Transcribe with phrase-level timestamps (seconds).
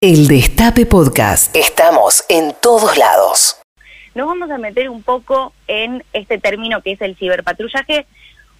[0.00, 1.56] El Destape Podcast.
[1.56, 3.60] Estamos en todos lados.
[4.14, 8.06] Nos vamos a meter un poco en este término que es el ciberpatrullaje,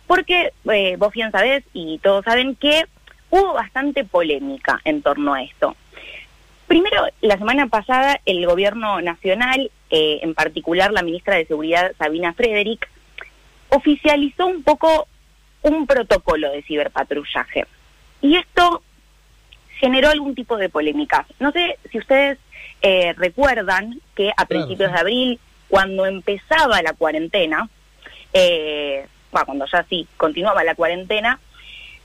[0.09, 2.87] porque eh, vos bien sabés y todos saben que
[3.31, 5.77] hubo bastante polémica en torno a esto.
[6.67, 12.33] Primero, la semana pasada el gobierno nacional, eh, en particular la ministra de Seguridad Sabina
[12.33, 12.91] Frederick,
[13.69, 15.07] oficializó un poco
[15.63, 17.65] un protocolo de ciberpatrullaje.
[18.23, 18.83] Y esto
[19.79, 21.27] generó algún tipo de polémica.
[21.39, 22.39] No sé si ustedes
[22.83, 27.69] eh, recuerdan que a principios de abril, cuando empezaba la cuarentena,
[28.33, 31.41] eh, cuando ya sí continuaba la cuarentena,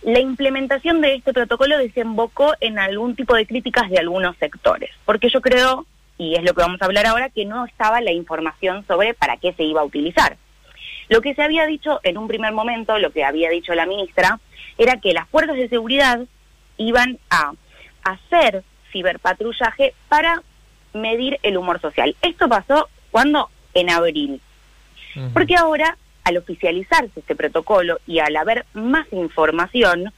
[0.02, 5.30] la implementación de este protocolo desembocó en algún tipo de críticas de algunos sectores, porque
[5.30, 5.86] yo creo,
[6.18, 9.38] y es lo que vamos a hablar ahora, que no estaba la información sobre para
[9.38, 10.38] qué se iba a utilizar.
[11.08, 14.40] Lo que se había dicho en un primer momento, lo que había dicho la ministra,
[14.78, 16.22] era que las fuerzas de seguridad
[16.78, 17.54] iban a
[18.04, 20.42] hacer ciberpatrullaje para
[20.94, 22.16] medir el humor social.
[22.22, 24.42] Esto pasó cuando en abril.
[25.34, 30.12] Porque ahora, al oficializarse este protocolo y al haber más información,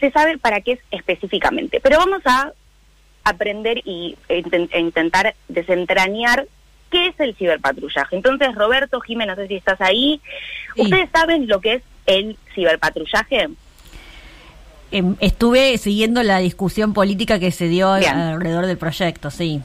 [0.00, 1.80] se sabe para qué es específicamente.
[1.80, 2.52] Pero vamos a
[3.22, 4.42] aprender y, e,
[4.78, 6.46] intentar desentrañar
[6.90, 8.16] qué es el ciberpatrullaje.
[8.16, 10.20] Entonces, Roberto, Jiménez, no sé si estás ahí.
[10.76, 13.48] ¿Ustedes saben lo que es el ciberpatrullaje?
[14.90, 19.60] Em, estuve siguiendo la discusión política que se dio alrededor del proyecto, sí.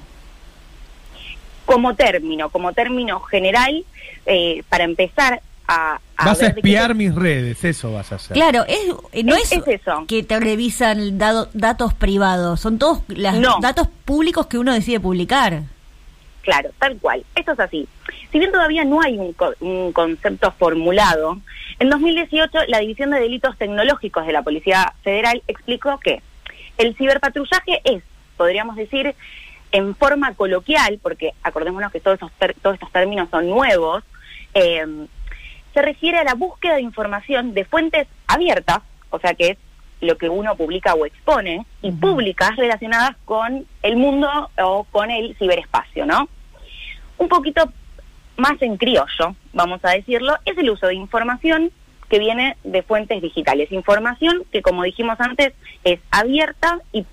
[1.65, 3.85] Como término, como término general,
[4.25, 5.99] eh, para empezar a...
[6.17, 8.33] vas a espiar mis redes, eso vas a hacer.
[8.33, 8.79] Claro, es,
[9.13, 10.05] eh, no es, eso.
[10.07, 15.61] que te revisan datos privados, son todos los datos públicos que uno decide publicar.
[16.41, 17.23] Claro, tal cual.
[17.35, 17.87] Esto es así.
[18.31, 21.37] Si bien todavía no hay un, concepto formulado,
[21.79, 26.21] en 2018 la División de Delitos Tecnológicos de la Policía Federal explicó que
[26.77, 28.03] el ciberpatrullaje es,
[28.37, 29.13] podríamos decir,
[29.73, 32.19] en forma coloquial, porque acordémonos que todos,
[32.61, 34.03] todos estos términos son nuevos,
[34.53, 34.85] eh,
[35.73, 38.79] se refiere a la búsqueda de información de fuentes abiertas,
[39.09, 39.57] o sea que es
[39.99, 45.35] lo que uno publica o expone, y públicas relacionadas con el mundo o con el
[45.37, 46.29] ciberespacio, ¿no?
[47.17, 47.71] Un poquito
[48.37, 51.71] más en criollo, vamos a decirlo, es el uso de información
[52.09, 53.71] que viene de fuentes digitales.
[53.71, 55.53] Información que, como dijimos antes,
[55.83, 57.05] es abierta y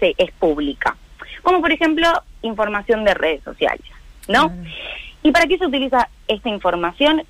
[0.00, 0.96] se, es pública.
[1.42, 2.08] Como por ejemplo,
[2.42, 3.84] información de redes sociales,
[4.28, 4.52] ¿no?
[5.22, 7.22] ¿Y para qué se utiliza esta información?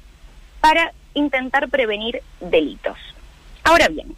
[0.60, 2.96] Para intentar prevenir delitos.
[3.64, 4.16] Ahora bien,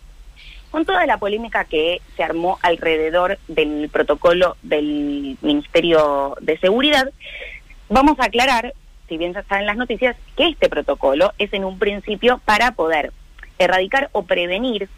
[0.70, 7.10] con toda la polémica que se armó alrededor del protocolo del Ministerio de Seguridad,
[7.88, 8.74] vamos a aclarar,
[9.12, 12.72] si bien ya está en las noticias, que este protocolo es en un principio para
[12.72, 13.12] poder
[13.58, 14.88] erradicar o prevenir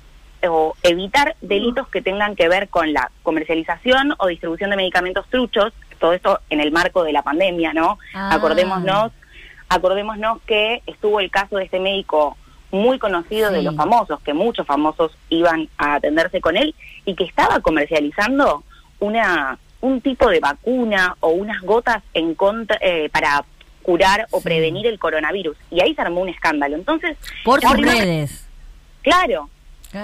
[0.48, 5.72] o evitar delitos que tengan que ver con la comercialización o distribución de medicamentos truchos,
[5.98, 7.98] todo esto en el marco de la pandemia, ¿no?
[8.14, 8.34] Ah.
[8.34, 9.10] Acordémonos,
[9.68, 12.36] acordémonos que estuvo el caso de este médico
[12.70, 17.24] muy conocido de los famosos, que muchos famosos iban a atenderse con él y que
[17.24, 18.62] estaba comercializando
[19.00, 23.44] una un tipo de vacuna o unas gotas en contra eh, para
[23.84, 26.74] curar o prevenir el coronavirus y ahí se armó un escándalo.
[26.74, 28.48] Entonces, por sus redes.
[29.02, 29.50] Claro,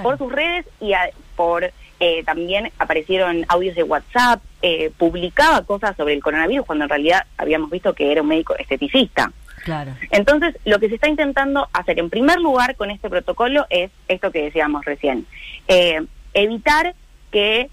[0.02, 0.92] por sus redes y
[1.34, 6.90] por eh, también aparecieron audios de WhatsApp, eh, publicaba cosas sobre el coronavirus cuando en
[6.90, 9.32] realidad habíamos visto que era un médico esteticista.
[9.64, 9.94] Claro.
[10.10, 14.30] Entonces, lo que se está intentando hacer en primer lugar con este protocolo es esto
[14.30, 15.26] que decíamos recién,
[15.68, 16.02] eh,
[16.32, 16.94] evitar
[17.30, 17.68] que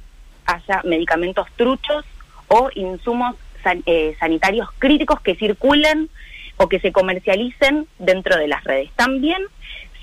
[0.46, 2.06] haya medicamentos truchos
[2.48, 3.36] o insumos
[3.86, 6.10] eh, sanitarios críticos que circulen
[6.58, 8.92] o que se comercialicen dentro de las redes.
[8.96, 9.42] También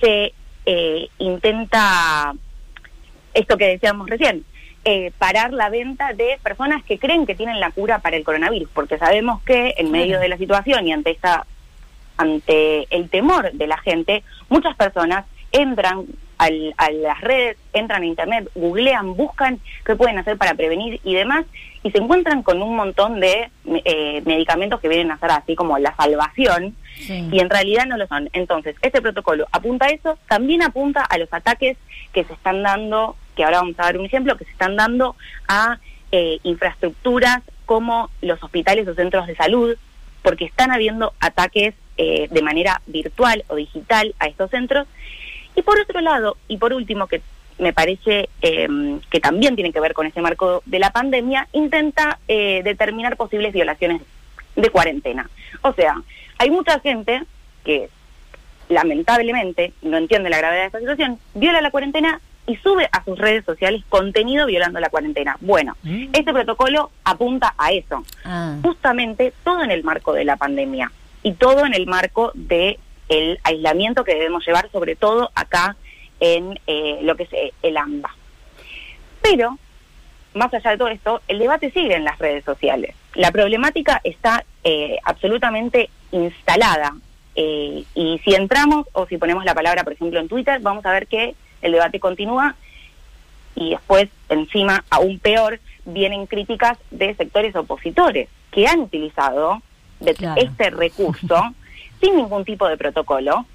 [0.00, 0.32] se
[0.66, 2.34] eh, intenta
[3.32, 4.44] esto que decíamos recién,
[5.18, 8.98] parar la venta de personas que creen que tienen la cura para el coronavirus, porque
[8.98, 11.46] sabemos que en medio de la situación y ante esta
[12.16, 16.06] ante el temor de la gente, muchas personas entran
[16.38, 21.14] al, a las redes, entran a internet, googlean, buscan qué pueden hacer para prevenir y
[21.14, 21.44] demás,
[21.82, 25.78] y se encuentran con un montón de eh, medicamentos que vienen a ser así como
[25.78, 28.30] la salvación, y en realidad no lo son.
[28.32, 31.76] Entonces, este protocolo apunta a eso, también apunta a los ataques
[32.12, 35.16] que se están dando, que ahora vamos a dar un ejemplo, que se están dando
[35.48, 35.78] a
[36.12, 39.76] eh, infraestructuras como los hospitales o centros de salud,
[40.22, 44.86] porque están habiendo ataques eh, de manera virtual o digital a estos centros.
[45.54, 47.22] Y por otro lado, y por último, que
[47.58, 48.68] me parece eh,
[49.10, 53.52] que también tiene que ver con ese marco de la pandemia, intenta eh, determinar posibles
[53.52, 54.02] violaciones
[54.56, 55.28] de cuarentena.
[55.62, 56.02] O sea,
[56.38, 57.22] hay mucha gente
[57.64, 57.88] que
[58.68, 63.18] lamentablemente no entiende la gravedad de esta situación, viola la cuarentena y sube a sus
[63.18, 65.36] redes sociales contenido violando la cuarentena.
[65.40, 66.08] Bueno, mm.
[66.12, 68.56] este protocolo apunta a eso, ah.
[68.62, 70.92] justamente todo en el marco de la pandemia
[71.22, 72.78] y todo en el marco de
[73.08, 75.76] el aislamiento que debemos llevar, sobre todo acá
[76.20, 78.14] en eh, lo que es eh, el AMBA.
[79.22, 79.58] Pero,
[80.34, 82.94] más allá de todo esto, el debate sigue en las redes sociales.
[83.14, 86.94] La problemática está eh, absolutamente instalada.
[87.36, 91.08] y si entramos o si ponemos la palabra, por ejemplo, en Twitter, vamos a ver
[91.08, 92.54] que el debate continúa
[93.56, 99.62] y después, encima, aún peor, vienen críticas de sectores opositores que han utilizado
[100.00, 101.54] este recurso
[102.04, 103.46] sin ningún tipo de protocolo,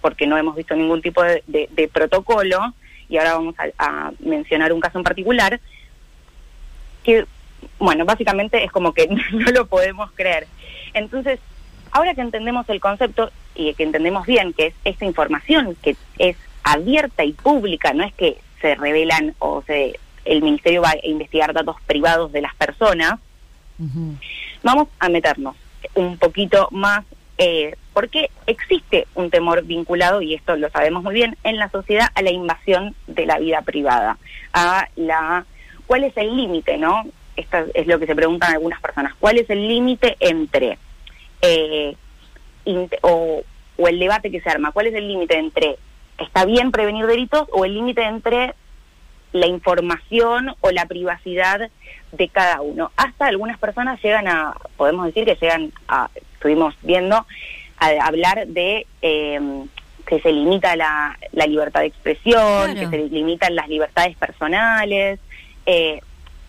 [0.00, 2.74] porque no hemos visto ningún tipo de, protocolo,
[3.08, 5.58] y ahora vamos a, mencionar un caso en particular,
[7.02, 7.24] que,
[7.78, 10.46] bueno, básicamente es como que no lo podemos creer.
[10.92, 11.40] Entonces,
[11.92, 16.36] ahora que entendemos el concepto y que entendemos bien que es esta información que es
[16.62, 21.52] abierta y pública, no es que se revelan o se el ministerio va a investigar
[21.52, 23.20] datos privados de las personas,
[24.62, 25.54] vamos a meternos
[25.94, 27.04] un poquito más
[27.36, 32.08] eh, porque existe un temor vinculado, y esto lo sabemos muy bien, en la sociedad
[32.14, 34.18] a la invasión de la vida privada,
[34.52, 35.46] a la
[35.86, 37.04] cuál es el límite, ¿no?
[37.36, 40.78] Esto es lo que se preguntan algunas personas, ¿cuál es el límite entre,
[41.40, 41.96] eh,
[43.00, 43.42] o,
[43.76, 45.78] o el debate que se arma, cuál es el límite entre
[46.18, 48.54] está bien prevenir delitos o el límite entre
[49.32, 51.68] la información o la privacidad
[52.12, 52.92] de cada uno.
[52.96, 57.26] Hasta algunas personas llegan a, podemos decir que llegan a, estuvimos viendo,
[57.78, 59.40] a hablar de eh,
[60.06, 65.18] que se limita la, libertad de expresión, que se limitan las libertades personales.
[65.66, 66.00] Eh,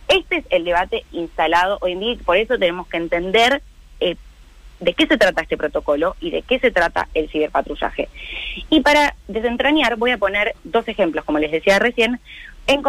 [0.08, 3.62] este es el debate instalado hoy en día y por eso tenemos que entender
[4.00, 4.16] eh,
[4.80, 8.10] de qué se trata este protocolo y de qué se trata el ciberpatrullaje.
[8.70, 12.20] Y para desentrañar voy a poner dos ejemplos, como les decía recién,
[12.68, 12.84] en,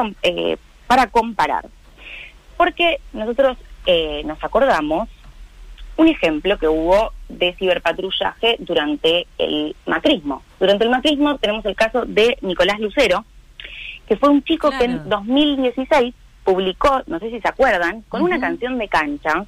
[0.86, 1.66] para comparar
[2.56, 5.08] porque nosotros eh, nos acordamos
[5.96, 10.42] un ejemplo que hubo de ciberpatrullaje durante el macrismo.
[10.60, 13.24] Durante el macrismo tenemos el caso de Nicolás Lucero,
[14.06, 16.14] que fue un chico que en 2016
[16.44, 19.44] publicó, no sé si se acuerdan, con una canción de cancha,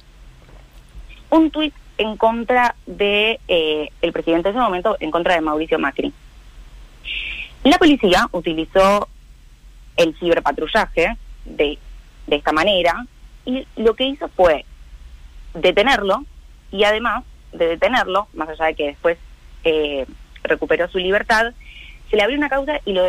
[1.29, 5.79] un tuit en contra de eh, el presidente de ese momento, en contra de Mauricio
[5.79, 6.11] Macri.
[7.63, 9.07] La policía utilizó
[9.97, 11.77] el ciberpatrullaje de
[12.29, 13.05] de esta manera
[13.45, 14.65] y lo que hizo fue
[15.53, 16.23] detenerlo
[16.71, 19.17] y además de detenerlo, más allá de que después
[19.63, 20.05] eh,
[20.43, 21.53] recuperó su libertad,
[22.09, 23.03] se le abrió una causa y lo,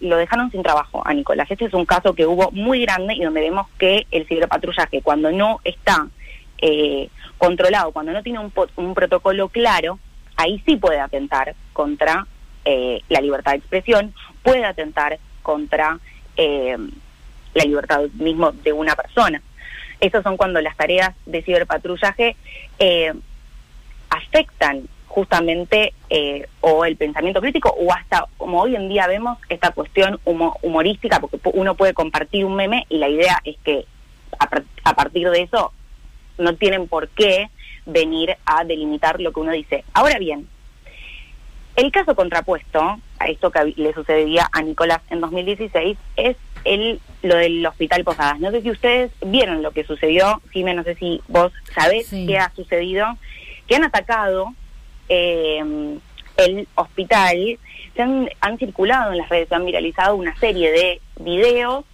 [0.00, 1.50] lo, dejaron sin trabajo a Nicolás.
[1.50, 5.32] Este es un caso que hubo muy grande y donde vemos que el ciberpatrullaje, cuando
[5.32, 6.08] no está
[6.58, 7.08] eh,
[7.38, 9.98] controlado, cuando no tiene un, un, protocolo claro,
[10.36, 12.26] ahí sí puede atentar contra
[12.66, 15.98] eh, la libertad de expresión, puede atentar contra
[16.36, 19.40] la libertad mismo de una persona.
[20.00, 22.36] Esos son cuando las tareas de ciberpatrullaje
[22.78, 23.12] eh,
[24.10, 29.70] afectan justamente eh, o el pensamiento crítico o hasta como hoy en día vemos esta
[29.70, 33.86] cuestión humorística porque uno puede compartir un meme y la idea es que
[34.84, 35.72] a, partir de eso
[36.36, 37.48] no tienen por qué
[37.86, 39.84] venir a delimitar lo que uno dice.
[39.92, 40.48] Ahora bien,
[41.76, 47.36] el caso contrapuesto a esto que le sucedía a Nicolás en 2016 es el, lo
[47.36, 48.40] del Hospital Posadas.
[48.40, 52.38] No sé si ustedes vieron lo que sucedió, Jiménez, no sé si vos sabés qué
[52.38, 53.06] ha sucedido,
[53.66, 54.54] que han atacado
[55.08, 55.98] eh,
[56.36, 57.58] el hospital,
[57.94, 61.84] se han, han circulado en las redes, se han viralizado una serie de videos,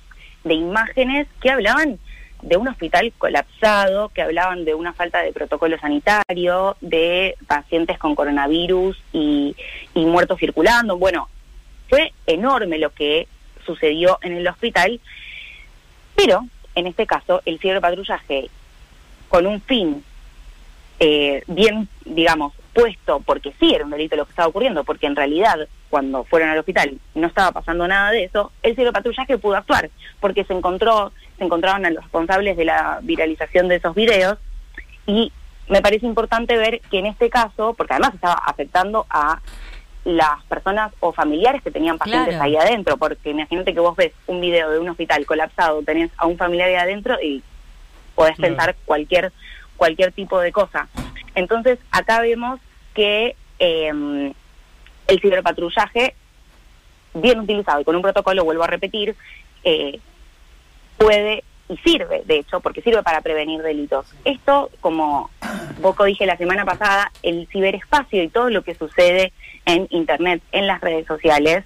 [0.44, 1.98] de imágenes que hablaban
[2.42, 8.14] de un hospital colapsado, que hablaban de una falta de protocolo sanitario, de pacientes con
[8.14, 9.54] coronavirus y,
[9.92, 10.96] y muertos circulando.
[10.96, 11.28] Bueno,
[11.90, 13.28] fue enorme lo que
[13.70, 15.00] sucedió en el hospital,
[16.16, 18.50] pero en este caso el ciberpatrullaje
[19.28, 20.04] con un fin
[20.98, 25.16] eh, bien, digamos, puesto, porque sí era un delito lo que estaba ocurriendo, porque en
[25.16, 29.90] realidad cuando fueron al hospital no estaba pasando nada de eso, el ciberpatrullaje pudo actuar,
[30.20, 34.38] porque se encontró, se encontraban a los responsables de la viralización de esos videos
[35.06, 35.32] y
[35.68, 39.40] me parece importante ver que en este caso, porque además estaba afectando a
[40.04, 44.40] las personas o familiares que tenían pacientes ahí adentro, porque imagínate que vos ves un
[44.40, 47.42] video de un hospital colapsado, tenés a un familiar ahí adentro y
[48.14, 49.32] podés pensar cualquier
[49.76, 50.88] cualquier tipo de cosa.
[51.34, 52.60] Entonces, acá vemos
[52.92, 54.32] que em,
[55.06, 56.14] el ciberpatrullaje,
[57.14, 59.16] bien utilizado y con un protocolo, vuelvo a repetir,
[59.64, 59.98] eh,
[60.98, 64.06] puede y sirve, de hecho, porque sirve para prevenir delitos.
[64.24, 65.30] Esto, como
[65.80, 69.32] poco dije la semana pasada, el ciberespacio y todo lo que sucede
[69.66, 71.64] en Internet, en las redes sociales,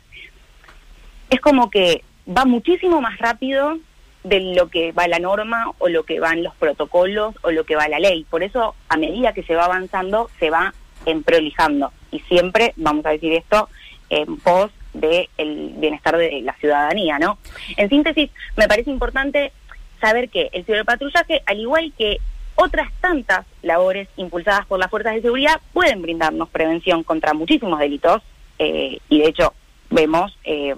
[1.31, 3.79] es como que va muchísimo más rápido
[4.23, 7.77] de lo que va la norma o lo que van los protocolos o lo que
[7.77, 8.25] va la ley.
[8.29, 10.73] Por eso, a medida que se va avanzando, se va
[11.07, 11.93] emprolijando.
[12.11, 13.69] Y siempre, vamos a decir esto,
[14.09, 15.29] en pos del
[15.77, 17.39] bienestar de la ciudadanía, ¿no?
[17.77, 19.53] En síntesis, me parece importante
[20.01, 22.19] saber que el ciberpatrullaje, al igual que
[22.57, 28.23] otras tantas labores impulsadas por las fuerzas de seguridad, pueden brindarnos prevención contra muchísimos delitos,
[28.59, 29.55] eh, y de hecho
[29.91, 30.75] vemos eh,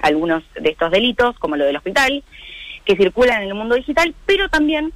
[0.00, 2.22] algunos de estos delitos, como lo del hospital,
[2.84, 4.92] que circulan en el mundo digital, pero también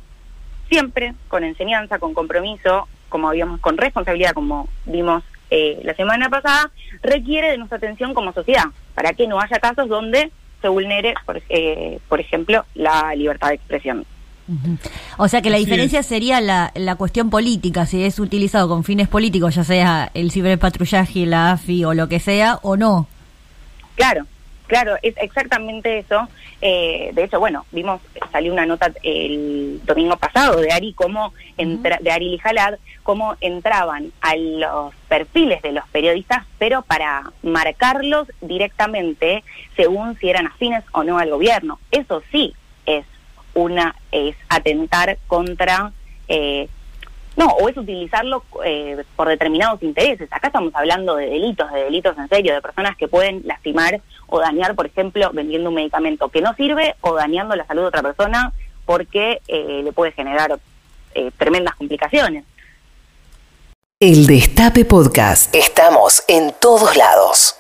[0.69, 6.71] siempre con enseñanza, con compromiso, como habíamos, con responsabilidad, como vimos eh, la semana pasada,
[7.03, 10.31] requiere de nuestra atención como sociedad, para que no haya casos donde
[10.61, 14.05] se vulnere, por, eh, por ejemplo, la libertad de expresión.
[15.17, 19.09] O sea que la diferencia sería la, la cuestión política, si es utilizado con fines
[19.09, 23.09] políticos, ya sea el ciberpatrullaje, la AFI o lo que sea, o no.
[23.95, 24.27] Claro,
[24.67, 26.29] Claro, es exactamente eso.
[26.61, 28.01] Eh, de hecho, bueno, vimos,
[28.33, 34.11] salió una nota el domingo pasado de Ari, cómo entra, de Ari Lijalad, cómo entraban
[34.21, 39.45] a los perfiles de los periodistas, pero para marcarlos directamente
[39.77, 41.79] según si eran afines o no al gobierno.
[41.93, 42.55] Eso sí
[43.57, 45.93] una, es atentar contra
[46.29, 46.69] eh,
[47.37, 50.29] no, o es utilizarlo eh, por determinados intereses.
[50.33, 54.41] Acá estamos hablando de delitos, de delitos en serio, de personas que pueden lastimar o
[54.41, 58.03] dañar, por ejemplo, vendiendo un medicamento que no sirve o dañando la salud de otra
[58.03, 58.53] persona
[58.87, 60.59] porque eh, le puede generar
[61.15, 62.45] eh, tremendas complicaciones.
[64.01, 65.55] El Destape Podcast.
[65.55, 67.55] Estamos en todos lados.